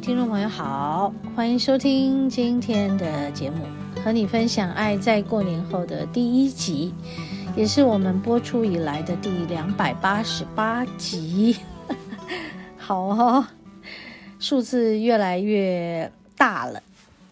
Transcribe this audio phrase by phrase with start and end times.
[0.00, 3.66] 听众朋友好，欢迎收听今天的节目，
[4.04, 6.94] 和你分享爱在过年后的第一集，
[7.56, 11.56] 也是我们播出以来的第两百八十八集。
[12.78, 13.44] 好哦，
[14.38, 16.80] 数字越来越大了，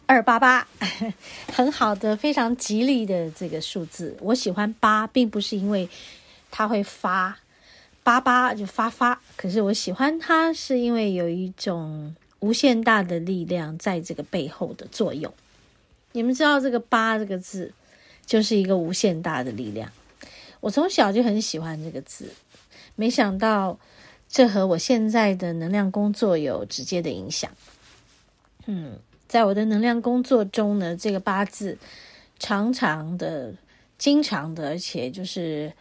[0.06, 0.66] 二八八，
[1.54, 4.16] 很好的，非常吉利的这个数字。
[4.20, 5.88] 我喜欢八，并不是因为
[6.50, 7.38] 它会发，
[8.02, 12.12] 八八就发发，可是我喜欢它，是因为有一种。
[12.46, 15.34] 无限大的力量在这个背后的作用，
[16.12, 17.72] 你们知道这个“八”这个字
[18.24, 19.90] 就是一个无限大的力量。
[20.60, 22.32] 我从小就很喜欢这个字，
[22.94, 23.76] 没想到
[24.28, 27.50] 这和我现在的能量工作有直接的影响。
[28.66, 31.76] 嗯，在我的能量工作中呢，这个“八”字
[32.38, 33.52] 常常的、
[33.98, 35.72] 经常的，而且就是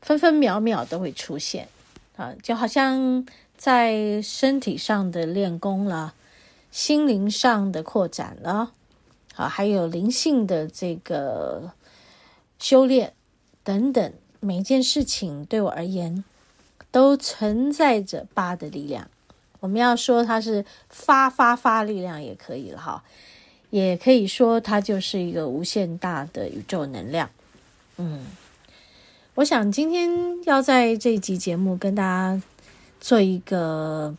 [0.00, 1.68] 分分秒秒都会出现
[2.16, 3.26] 啊，就好像。
[3.56, 6.14] 在身体上的练功了，
[6.70, 8.72] 心灵上的扩展了，
[9.36, 11.72] 啊，还有灵性的这个
[12.58, 13.14] 修炼
[13.62, 16.22] 等等，每一件事情对我而言
[16.90, 19.08] 都存在着八的力量。
[19.60, 23.02] 我们要说它是发发发力量也可以了哈，
[23.70, 27.30] 也可以说它就是一个无限大的宇宙能量。
[27.96, 28.26] 嗯，
[29.36, 32.42] 我想今天要在这集节目跟大家。
[33.00, 34.16] 做一个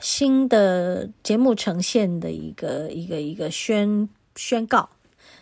[0.00, 4.88] 新的节目呈现的一个一个一个宣宣告，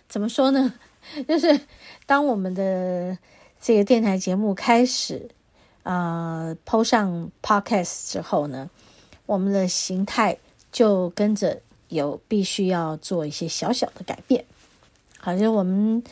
[0.09, 0.75] 怎么说呢？
[1.29, 1.61] 就是
[2.07, 3.19] 当我们的
[3.61, 5.29] 这个电台节目开始
[5.83, 8.71] 啊、呃、PO 上 Podcast 之后呢，
[9.27, 10.39] 我们的形态
[10.73, 14.45] 就跟着有必须要做一些小小的改变。
[15.19, 16.03] 好，像我们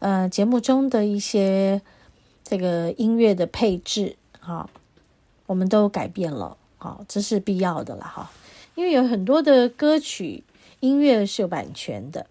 [0.00, 1.80] 呃节目中的一些
[2.42, 4.68] 这个音乐的配置，好。
[5.50, 8.30] 我们都改变了，好，这是必要的了哈，
[8.76, 10.44] 因为有很多的歌曲
[10.78, 12.24] 音乐是有版权的，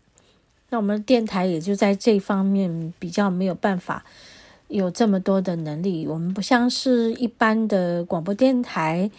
[0.70, 4.06] 那我们电台也就在这方面比较没有办法
[4.70, 6.08] 有这么多的能力。
[6.08, 9.12] 我们不像是一般的广播电台，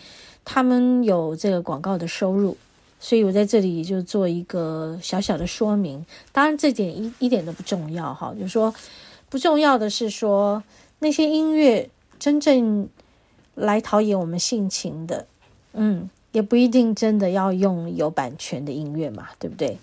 [0.46, 2.56] 他们有这个广告的收入，
[2.98, 6.06] 所以我在这里就做一个小小的说明。
[6.32, 8.74] 当然，这点一一点都不重要哈，就是说
[9.28, 10.64] 不重要的是说
[11.00, 12.88] 那些音乐真正。
[13.54, 15.26] 来陶冶我们性情的，
[15.72, 19.76] 嗯，也不一定真的要用有版权的音乐嘛，对不对？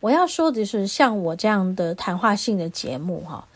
[0.00, 3.46] 我要说的是，像我这样的谈话性的节目，哈，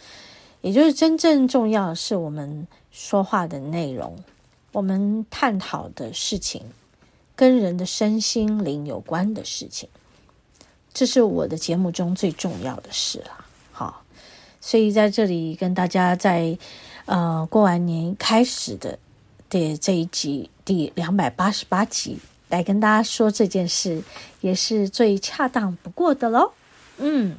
[0.60, 4.16] 也就是真正重要的是我们说话的内容，
[4.72, 6.62] 我们探讨的事情，
[7.37, 9.88] 跟人的身心灵有关的事情，
[10.93, 14.03] 这是我的节目中最重要的事了，好，
[14.60, 16.59] 所以在这里跟大家在。
[17.07, 18.99] 呃，过完年开始的
[19.51, 22.19] 的这一集第两百八十八集，
[22.49, 24.03] 来跟大家说这件事，
[24.41, 26.53] 也是最恰当不过的喽。
[26.99, 27.37] 嗯，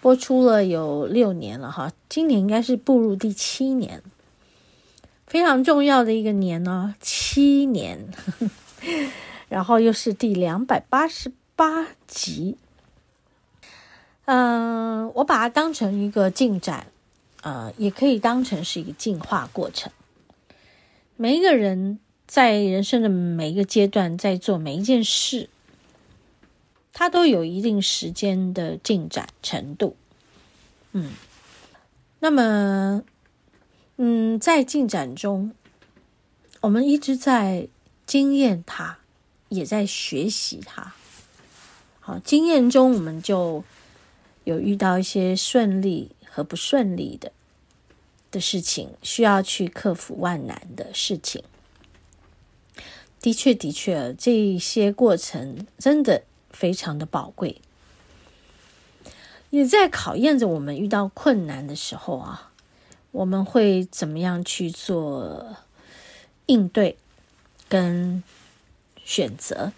[0.00, 4.02] 播出了有六年了哈，今年应该是步入第七年，
[5.26, 8.08] 非常重要的一个年呢，七年，
[9.48, 12.56] 然后又是第两百八十八集。
[14.24, 16.86] 嗯、呃，我把它当成一个进展。
[17.42, 19.90] 呃，也可以当成是一个进化过程。
[21.16, 25.48] 每一个人在人生的每一个阶段，在做每一件事，
[26.92, 29.96] 他都有一定时间的进展程度。
[30.92, 31.12] 嗯，
[32.18, 33.02] 那么，
[33.96, 35.52] 嗯，在进展中，
[36.62, 37.68] 我们一直在
[38.06, 38.98] 经验它，
[39.48, 40.92] 也在学习它。
[42.00, 43.62] 好，经验中我们就
[44.44, 47.32] 有遇到一些顺利和不顺利的，
[48.30, 51.42] 的事情，需要去克服万难的事情。
[53.20, 57.60] 的确，的确，这些过程真的非常的宝贵，
[59.50, 62.52] 也在考验着我们遇到困难的时候啊，
[63.10, 65.56] 我们会怎么样去做
[66.46, 66.96] 应对
[67.68, 68.22] 跟
[69.04, 69.72] 选择？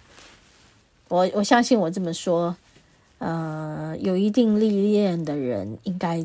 [1.09, 2.57] 我我相信我这么说，
[3.19, 6.25] 呃，有一定历练的人应该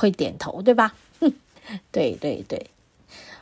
[0.00, 0.94] 会点头，对吧？
[1.92, 2.66] 对对对，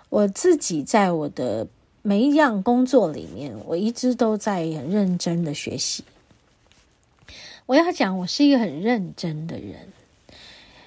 [0.08, 1.66] 我自己在我的。
[2.00, 6.02] 每一样工作里面，我一直都在很认真的学习。
[7.66, 9.76] 我要讲，我是一个很认真的人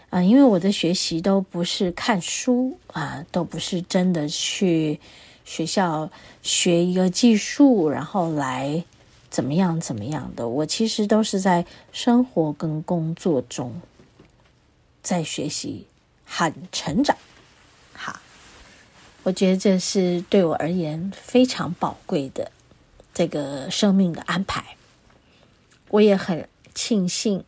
[0.09, 5.00] 啊，因为我的学习都不是看书啊，都不是真的去
[5.45, 6.09] 学校
[6.41, 8.83] 学一个技术，然后来
[9.29, 10.47] 怎么样怎么样的。
[10.47, 13.71] 我其实都是在生活跟工作中
[15.01, 15.88] 在学习
[16.25, 17.18] 和成长。
[19.24, 22.51] 我觉得这是对我而言非常宝贵的
[23.13, 24.75] 这个生命的安排。
[25.89, 27.44] 我也很庆幸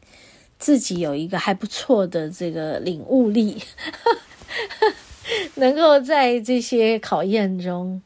[0.59, 3.63] 自己有一个还不错的这个领悟力，
[5.56, 8.03] 能够在这些考验中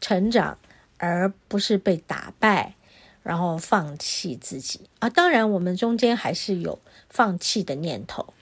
[0.00, 0.56] 成长，
[0.98, 2.76] 而不是被打败，
[3.24, 5.10] 然后放弃自己啊。
[5.10, 6.78] 当然，我们中间还是有
[7.10, 8.32] 放弃的念头，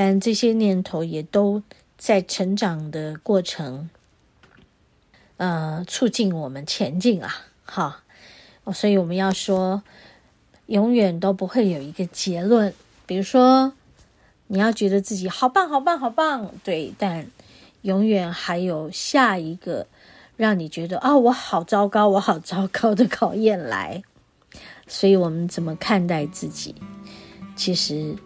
[0.00, 1.62] 但这些念头也都。
[2.00, 3.90] 在成长的过程，
[5.36, 7.30] 呃，促进我们前进啊，
[7.66, 8.02] 哈，
[8.72, 9.82] 所以我们要说，
[10.64, 12.72] 永远都不会有一个结论。
[13.04, 13.74] 比如说，
[14.46, 17.26] 你要觉得自己好棒、好棒、好棒，对，但
[17.82, 19.86] 永远还有下一个
[20.38, 24.02] 让你觉得啊、我好糟糕，我好糟糕的考验来。
[24.86, 26.74] 所以我们怎么看待自己，
[27.54, 28.16] 其实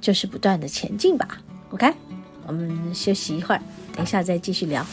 [0.00, 1.40] 就是不断的前进吧。
[1.70, 1.92] OK。
[2.46, 3.60] 我们休息一会儿，
[3.94, 4.84] 等一下再继续聊。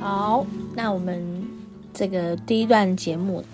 [0.00, 1.46] 好，那我们
[1.92, 3.44] 这个第一段节目，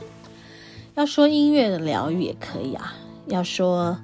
[0.94, 2.94] 要说音乐的疗愈也可以啊，
[3.26, 3.98] 要说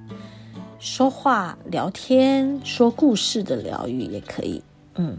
[0.80, 4.60] 说话聊天说故事的疗愈也可以。
[4.96, 5.18] 嗯，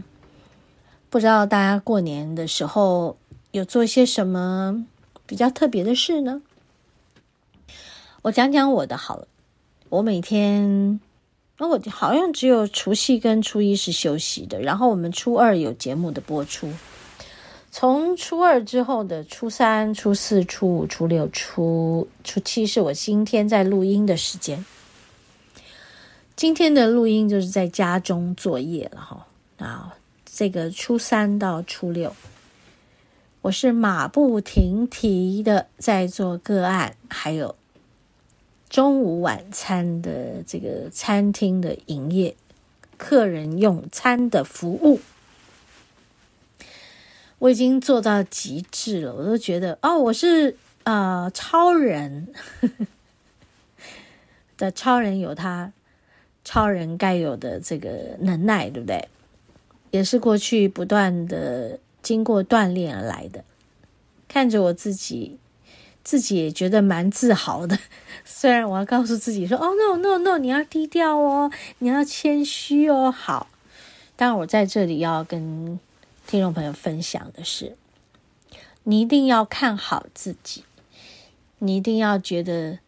[1.08, 3.16] 不知道大家过年的时候
[3.52, 4.84] 有做一些什么
[5.24, 6.42] 比较特别的事呢？
[8.20, 9.26] 我讲讲我的好了。
[9.88, 11.00] 我每天，
[11.56, 16.68] 那，我好像只有除夕跟初一是休息的，然后我们初二有节目的播出。
[17.76, 24.64] 从初二之后的初三、初四、初五、初六、初初七是我今天在录音的时间。
[26.36, 29.26] 今天的录音就是在家中作业了哈。
[29.58, 32.14] 啊，这个初三到初六，
[33.42, 37.56] 我是马不停蹄的在做个案，还有
[38.68, 42.36] 中午晚餐的这个餐厅的营业，
[42.96, 45.00] 客人用餐的服务。
[47.38, 52.28] 我已经做到极致了，我都觉得哦，我是啊、呃，超人
[54.56, 55.72] 的超人，有他
[56.44, 59.08] 超人该有的这个能耐，对不对？
[59.90, 63.44] 也是过去不断的经过锻炼而来的。
[64.26, 65.38] 看着我自己，
[66.02, 67.78] 自己也觉得蛮自豪的。
[68.24, 73.48] 虽然我要告诉自己说：“哦，no no no，你要低调哦，你要谦虚哦。”好，
[74.16, 75.78] 但我在这里要跟。
[76.26, 77.76] 听众朋友分享的是，
[78.82, 80.64] 你一定要看好自己，
[81.58, 82.78] 你一定要觉得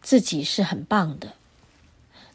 [0.00, 1.34] 自己是很棒的，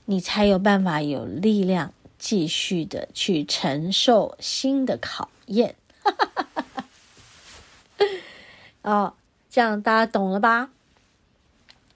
[0.06, 5.76] 你才有办法有力量继续的去承受新的考验。
[8.84, 9.16] 哦，
[9.50, 10.70] 这样大家懂了吧？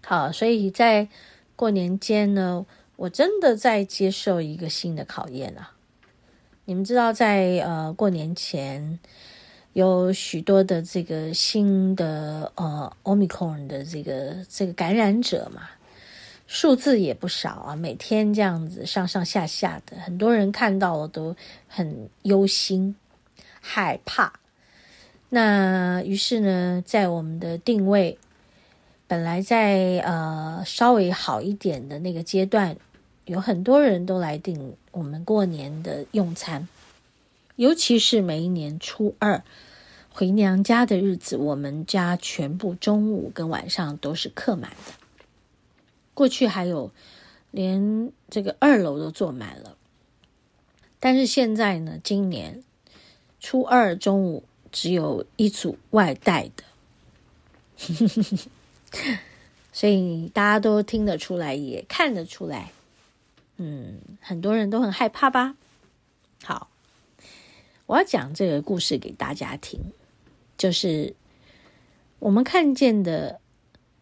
[0.03, 1.07] 好，所以在
[1.55, 2.65] 过年间呢，
[2.95, 5.73] 我真的在接受一个新的考验啊。
[6.69, 8.99] 你们知道在，呃过年前，
[9.73, 15.63] 有许多的这个新的呃，Omicron 的这个这个感染者嘛，
[16.45, 21.35] 数字也不少啊，每天这样子上上下下的，很多人看到了都
[21.67, 22.95] 很忧心
[23.59, 24.31] 害怕。
[25.29, 28.15] 那于是呢，在我们的定位
[29.07, 32.77] 本来在呃稍微好一点的那个阶段，
[33.29, 36.67] 有很多人都来订我们过年的用餐。
[37.57, 39.43] 尤其是每一年初二
[40.09, 44.93] 回娘家的日子，我们家全部中午跟晚上都是客满的。
[46.15, 46.89] 过去还有
[47.51, 49.77] 连这个二楼都坐满了，
[50.99, 52.63] 但是现在呢，今年
[53.39, 56.63] 初二中午只有一组外带的，
[59.71, 62.71] 所以大家都听得出来，也看得出来，
[63.61, 65.55] 嗯，很多人都很害怕吧？
[66.43, 66.69] 好。
[67.85, 69.79] 我要讲这个故事给大家听，
[70.57, 71.15] 就是
[72.19, 73.41] 我们看见的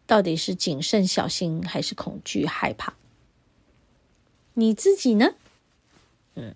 [0.05, 2.93] 到底是谨慎小心，还是恐惧害怕？
[4.53, 5.35] 你自己呢？
[6.35, 6.53] 嗯，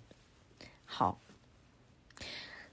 [0.84, 1.18] 好。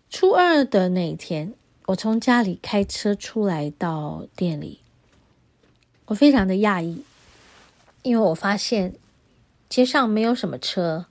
[0.09, 1.53] 初二的那一天，
[1.86, 4.81] 我从家里开车出来到店里，
[6.07, 7.05] 我非常的讶异，
[8.01, 8.95] 因为我发现
[9.69, 11.05] 街上没有什么车，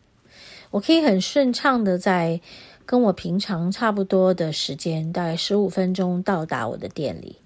[0.73, 2.41] 我可以很顺畅的在。
[2.91, 7.37] 跟我平常差不多的时间，大概十五分钟到达我的店里。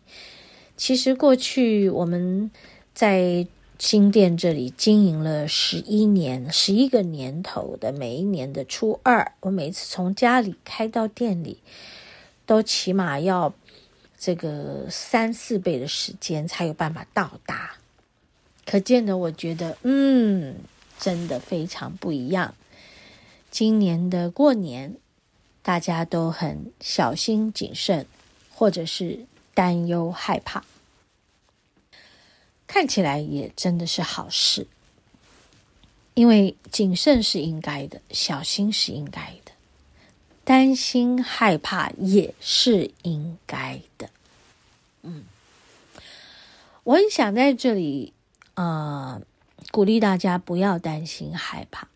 [0.76, 2.49] 其实过去我们
[2.95, 3.45] 在
[3.76, 11.59] 新店这里经营了十一年，十一个年头的每一年的初二，我每次从家里开到店里，
[12.47, 13.52] 都起码要
[14.16, 17.73] 这个三四倍的时间才有办法到达。
[18.64, 20.54] 可见的，我觉得，嗯，
[21.02, 22.54] 真的非常不一样。
[23.50, 24.97] 今年的过年。
[25.64, 28.04] 大家都很小心谨慎，
[28.50, 30.64] 或者是担忧害怕，
[32.66, 34.66] 看起来也真的是好事。
[36.14, 39.52] 因为谨慎是应该的，小心是应该的，
[40.42, 44.11] 担心害怕也是应该的。
[45.02, 45.23] 嗯，
[46.82, 48.12] 我很想在这里
[48.54, 49.23] 啊，呃，
[49.73, 51.88] 鼓励大家不要担心害怕。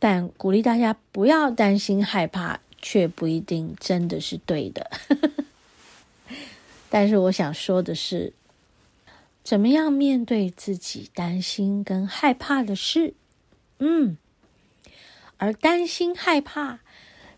[0.00, 4.90] 但鼓励大家不要担心害怕，却不一定真的是对的。
[6.90, 8.32] 但是我想说的是，
[9.44, 13.14] 怎么样面对自己担心跟害怕的事？
[13.78, 14.16] 嗯，
[15.36, 16.80] 而担心害怕，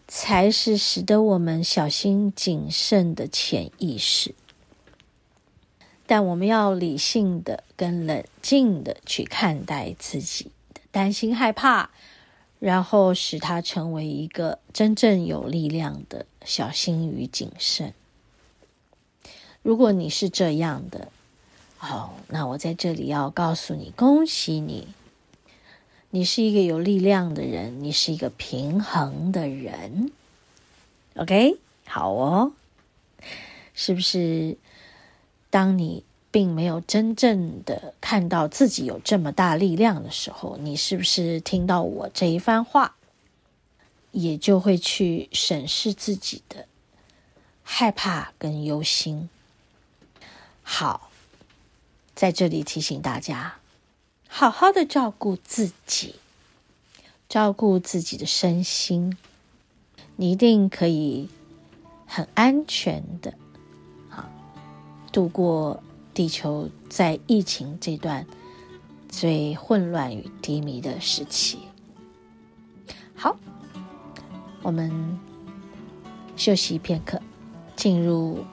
[0.09, 4.35] 才是使得我们小心谨慎的潜意识。
[6.07, 11.91] 但我们要理性的跟冷静的去看待自己的担心害怕。
[12.61, 17.93] 然后使它成为一个真正有力量的小心与谨慎。
[19.61, 21.09] 如果你是这样的，
[21.77, 24.89] 好，那我在这里要告诉你，恭喜你，
[26.09, 30.11] 你是一个有力量的人，你是一个平衡的人。
[31.17, 32.53] OK，好哦，
[33.75, 34.57] 是不是？
[35.55, 36.03] 当你。
[36.35, 42.97] 并没有真正的看到自己有这么大力量的时候，你是不是听到我这一番话，
[44.11, 46.67] 也就会去审视自己的
[47.63, 49.29] 害怕跟忧心？
[50.65, 51.13] 好，
[52.17, 53.59] 在这里提醒大家，
[54.27, 56.17] 好好的照顾自己，
[57.29, 59.17] 照顾自己的身心，
[60.17, 61.29] 你一定可以
[62.07, 63.35] 很安全的
[65.14, 65.80] 度过。
[66.12, 68.25] 地球在疫情这段
[69.09, 71.59] 最混乱与低迷的时期，
[73.16, 73.37] 好，
[74.62, 75.18] 我们
[76.37, 77.21] 休息片刻，
[77.75, 78.44] 进入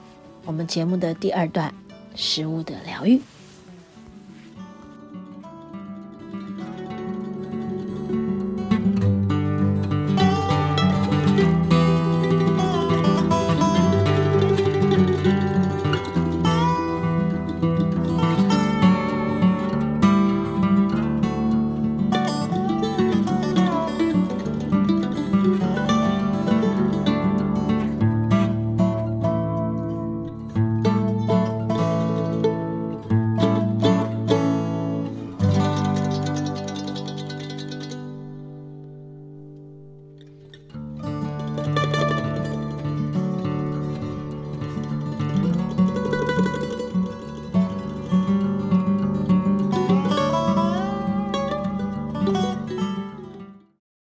[0.44, 1.72] 我们节目的第二段——
[2.16, 3.22] 食物的疗愈。